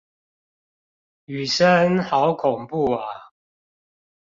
[1.25, 3.05] 雨聲好恐怖啊！